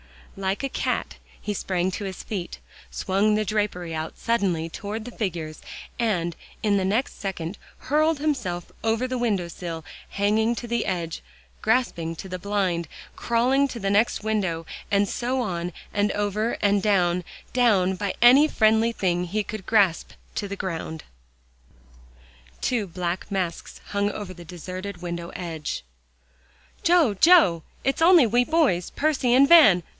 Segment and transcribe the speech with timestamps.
[0.35, 2.57] Like a cat, he sprang to his feet,
[2.89, 5.61] swung the drapery out suddenly toward the figures,
[5.99, 11.21] and in the next second hurled himself over the window sill, hanging to the edge,
[11.61, 17.23] grasping the blind, crawling to the next window, and so on and over, and down,
[17.53, 21.03] down, by any friendly thing he could grasp, to the ground.
[22.61, 25.83] Two black masks hung over the deserted window edge.
[26.83, 27.61] "Joe Joe!
[27.83, 29.83] it's only we boys Percy and Van.